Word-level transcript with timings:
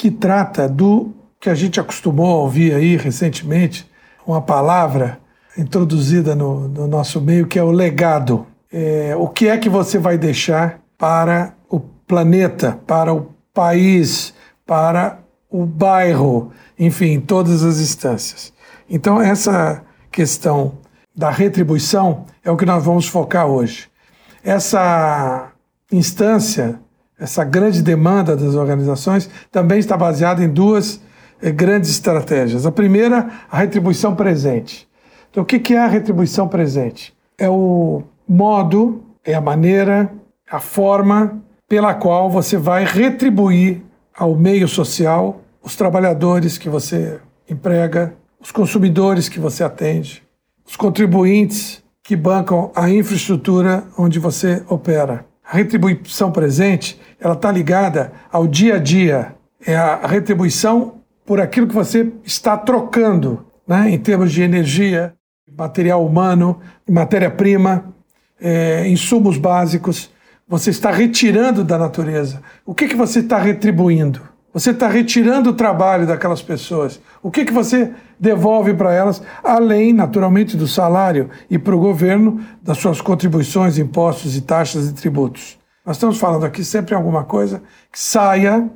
que 0.00 0.10
trata 0.10 0.66
do 0.66 1.12
que 1.38 1.50
a 1.50 1.54
gente 1.54 1.78
acostumou 1.78 2.30
a 2.30 2.38
ouvir 2.38 2.72
aí 2.72 2.96
recentemente, 2.96 3.86
uma 4.26 4.40
palavra 4.40 5.20
introduzida 5.58 6.34
no, 6.34 6.66
no 6.68 6.86
nosso 6.86 7.20
meio 7.20 7.46
que 7.46 7.58
é 7.58 7.62
o 7.62 7.70
legado. 7.70 8.46
É, 8.72 9.14
o 9.14 9.28
que 9.28 9.46
é 9.46 9.58
que 9.58 9.68
você 9.68 9.98
vai 9.98 10.16
deixar 10.16 10.80
para 10.96 11.52
o 11.68 11.78
planeta, 11.78 12.80
para 12.86 13.12
o 13.12 13.28
país, 13.52 14.32
para 14.64 15.18
o 15.50 15.66
bairro, 15.66 16.50
enfim, 16.78 17.20
todas 17.20 17.62
as 17.62 17.78
instâncias. 17.78 18.54
Então, 18.88 19.20
essa 19.20 19.82
questão 20.10 20.78
da 21.14 21.28
retribuição 21.28 22.24
é 22.42 22.50
o 22.50 22.56
que 22.56 22.64
nós 22.64 22.82
vamos 22.82 23.06
focar 23.06 23.46
hoje. 23.46 23.86
Essa 24.42 25.52
instância, 25.92 26.80
essa 27.20 27.44
grande 27.44 27.82
demanda 27.82 28.34
das 28.34 28.54
organizações, 28.54 29.28
também 29.52 29.78
está 29.78 29.96
baseada 29.96 30.42
em 30.42 30.48
duas 30.48 31.00
é, 31.42 31.50
grandes 31.52 31.90
estratégias. 31.90 32.64
A 32.64 32.72
primeira, 32.72 33.28
a 33.50 33.58
retribuição 33.58 34.16
presente. 34.16 34.88
Então, 35.30 35.42
o 35.42 35.46
que 35.46 35.74
é 35.74 35.78
a 35.78 35.86
retribuição 35.86 36.48
presente? 36.48 37.14
É 37.38 37.48
o 37.48 38.02
modo, 38.26 39.02
é 39.24 39.34
a 39.34 39.40
maneira, 39.40 40.10
a 40.50 40.58
forma 40.58 41.40
pela 41.68 41.94
qual 41.94 42.28
você 42.28 42.56
vai 42.56 42.84
retribuir 42.84 43.82
ao 44.16 44.34
meio 44.34 44.66
social 44.66 45.40
os 45.62 45.76
trabalhadores 45.76 46.58
que 46.58 46.68
você 46.68 47.20
emprega, 47.48 48.14
os 48.40 48.50
consumidores 48.50 49.28
que 49.28 49.38
você 49.38 49.62
atende, 49.62 50.22
os 50.66 50.74
contribuintes 50.74 51.82
que 52.02 52.16
bancam 52.16 52.72
a 52.74 52.90
infraestrutura 52.90 53.84
onde 53.96 54.18
você 54.18 54.64
opera. 54.68 55.29
A 55.50 55.56
retribuição 55.56 56.30
presente, 56.30 56.96
ela 57.18 57.34
está 57.34 57.50
ligada 57.50 58.12
ao 58.30 58.46
dia 58.46 58.76
a 58.76 58.78
dia. 58.78 59.34
É 59.66 59.74
a 59.74 60.06
retribuição 60.06 61.00
por 61.26 61.40
aquilo 61.40 61.66
que 61.66 61.74
você 61.74 62.12
está 62.22 62.56
trocando, 62.56 63.44
né, 63.66 63.90
em 63.90 63.98
termos 63.98 64.30
de 64.30 64.42
energia, 64.42 65.12
material 65.58 66.06
humano, 66.06 66.60
matéria-prima, 66.88 67.92
é, 68.40 68.86
insumos 68.86 69.38
básicos. 69.38 70.08
Você 70.46 70.70
está 70.70 70.92
retirando 70.92 71.64
da 71.64 71.76
natureza. 71.76 72.40
O 72.64 72.72
que, 72.72 72.86
que 72.86 72.94
você 72.94 73.18
está 73.18 73.36
retribuindo? 73.36 74.22
Você 74.52 74.70
está 74.70 74.88
retirando 74.88 75.50
o 75.50 75.54
trabalho 75.54 76.06
daquelas 76.06 76.42
pessoas. 76.42 77.00
O 77.22 77.30
que, 77.30 77.44
que 77.44 77.52
você 77.52 77.92
devolve 78.18 78.74
para 78.74 78.92
elas, 78.92 79.22
além, 79.44 79.92
naturalmente, 79.92 80.56
do 80.56 80.66
salário 80.66 81.30
e 81.48 81.58
para 81.58 81.74
o 81.74 81.80
governo, 81.80 82.40
das 82.60 82.78
suas 82.78 83.00
contribuições, 83.00 83.78
impostos 83.78 84.36
e 84.36 84.40
taxas 84.40 84.88
e 84.88 84.94
tributos? 84.94 85.58
Nós 85.86 85.96
estamos 85.96 86.18
falando 86.18 86.44
aqui 86.44 86.64
sempre 86.64 86.94
em 86.94 86.96
alguma 86.96 87.24
coisa 87.24 87.62
que 87.92 87.98
saia 87.98 88.68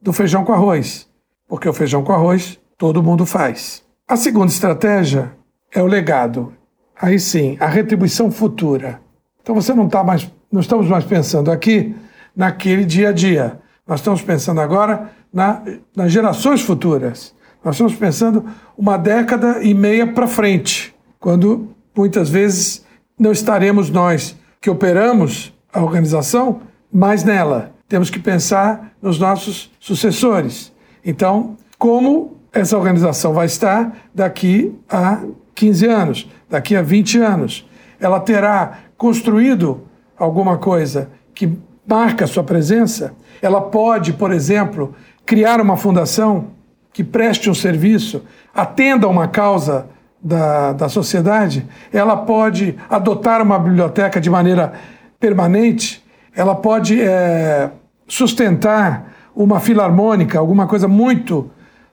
do 0.00 0.12
feijão 0.12 0.44
com 0.44 0.52
arroz 0.52 1.06
porque 1.48 1.68
o 1.68 1.72
feijão 1.72 2.02
com 2.02 2.12
arroz 2.12 2.58
todo 2.76 3.02
mundo 3.02 3.24
faz. 3.24 3.82
A 4.06 4.16
segunda 4.16 4.52
estratégia 4.52 5.32
é 5.72 5.82
o 5.82 5.86
legado. 5.86 6.52
Aí 7.00 7.18
sim, 7.18 7.56
a 7.60 7.66
retribuição 7.66 8.30
futura. 8.30 9.00
Então 9.42 9.54
você 9.54 9.74
não 9.74 9.86
está 9.86 10.02
mais, 10.02 10.30
não 10.50 10.60
estamos 10.60 10.88
mais 10.88 11.04
pensando 11.04 11.50
aqui 11.50 11.94
naquele 12.34 12.84
dia 12.84 13.10
a 13.10 13.12
dia. 13.12 13.60
Nós 13.86 14.00
estamos 14.00 14.20
pensando 14.20 14.60
agora 14.60 15.12
na, 15.32 15.62
nas 15.94 16.10
gerações 16.10 16.60
futuras. 16.60 17.34
Nós 17.64 17.76
estamos 17.76 17.94
pensando 17.94 18.44
uma 18.76 18.96
década 18.96 19.62
e 19.62 19.72
meia 19.74 20.06
para 20.06 20.26
frente, 20.26 20.94
quando 21.20 21.68
muitas 21.96 22.28
vezes 22.28 22.84
não 23.18 23.32
estaremos 23.32 23.88
nós 23.88 24.36
que 24.60 24.68
operamos 24.68 25.54
a 25.72 25.82
organização 25.82 26.60
mais 26.92 27.22
nela. 27.22 27.72
Temos 27.88 28.10
que 28.10 28.18
pensar 28.18 28.92
nos 29.00 29.18
nossos 29.18 29.70
sucessores. 29.78 30.72
Então, 31.04 31.56
como 31.78 32.36
essa 32.52 32.76
organização 32.76 33.32
vai 33.32 33.46
estar 33.46 33.96
daqui 34.14 34.74
a 34.88 35.22
15 35.54 35.86
anos, 35.86 36.30
daqui 36.50 36.74
a 36.74 36.82
20 36.82 37.18
anos? 37.18 37.68
Ela 38.00 38.18
terá 38.18 38.78
construído 38.96 39.82
alguma 40.18 40.58
coisa 40.58 41.10
que 41.34 41.56
marca 41.86 42.26
sua 42.26 42.44
presença? 42.44 43.12
Ela 43.40 43.60
pode, 43.60 44.12
por 44.12 44.32
exemplo, 44.32 44.94
criar 45.24 45.60
uma 45.60 45.76
fundação 45.76 46.48
que 46.92 47.04
preste 47.04 47.50
um 47.50 47.54
serviço, 47.54 48.22
atenda 48.54 49.06
a 49.06 49.10
uma 49.10 49.28
causa 49.28 49.86
da, 50.22 50.72
da 50.72 50.88
sociedade? 50.88 51.66
Ela 51.92 52.16
pode 52.16 52.76
adotar 52.88 53.42
uma 53.42 53.58
biblioteca 53.58 54.20
de 54.20 54.30
maneira 54.30 54.72
permanente? 55.20 56.04
Ela 56.34 56.54
pode 56.54 57.00
é, 57.00 57.70
sustentar 58.08 59.12
uma 59.34 59.60
filarmônica, 59.60 60.38
alguma 60.38 60.66
coisa 60.66 60.88
muito, 60.88 61.50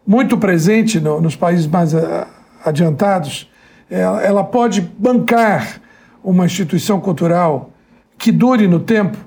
muito 0.08 0.38
presente 0.38 1.00
no, 1.00 1.20
nos 1.20 1.36
países 1.36 1.68
mais 1.68 1.94
a, 1.94 2.28
adiantados, 2.64 3.52
ela, 3.90 4.22
ela 4.24 4.44
pode 4.44 4.82
bancar 4.98 5.82
uma 6.24 6.46
instituição 6.46 7.00
cultural 7.00 7.72
que 8.18 8.32
dure 8.32 8.68
no 8.68 8.80
tempo, 8.80 9.18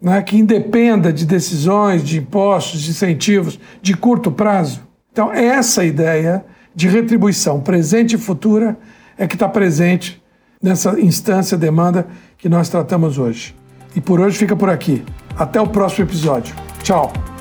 né, 0.00 0.22
que 0.22 0.36
independa 0.36 1.12
de 1.12 1.26
decisões, 1.26 2.04
de 2.04 2.18
impostos, 2.18 2.80
de 2.80 2.90
incentivos 2.90 3.58
de 3.82 3.94
curto 3.96 4.30
prazo. 4.30 4.86
Então, 5.12 5.32
essa 5.32 5.84
ideia 5.84 6.44
de 6.74 6.88
retribuição 6.88 7.60
presente 7.60 8.14
e 8.14 8.18
futura 8.18 8.78
é 9.16 9.26
que 9.26 9.34
está 9.34 9.48
presente 9.48 10.22
nessa 10.62 11.00
instância, 11.00 11.56
demanda 11.56 12.06
que 12.36 12.48
nós 12.48 12.68
tratamos 12.68 13.18
hoje. 13.18 13.54
E 13.96 14.00
por 14.00 14.20
hoje 14.20 14.38
fica 14.38 14.54
por 14.54 14.70
aqui. 14.70 15.04
Até 15.36 15.60
o 15.60 15.66
próximo 15.66 16.04
episódio. 16.04 16.54
Tchau! 16.82 17.37